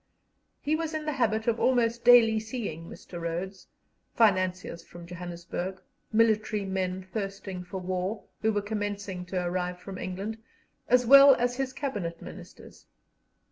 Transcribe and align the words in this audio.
He 0.59 0.75
was 0.75 0.95
in 0.95 1.05
the 1.05 1.11
habit 1.11 1.45
of 1.45 1.59
almost 1.59 2.03
daily 2.03 2.39
seeing 2.39 2.89
Mr. 2.89 3.21
Rhodes, 3.21 3.67
financiers 4.15 4.81
from 4.83 5.05
Johannesburg, 5.05 5.79
military 6.11 6.65
men 6.65 7.03
thirsting 7.03 7.63
for 7.63 7.77
war, 7.77 8.23
who 8.41 8.51
were 8.51 8.63
commencing 8.63 9.27
to 9.27 9.37
arrive 9.39 9.79
from 9.79 9.99
England, 9.99 10.39
as 10.87 11.05
well 11.05 11.35
as 11.35 11.57
his 11.57 11.71
Cabinet 11.71 12.19
Ministers. 12.19 12.87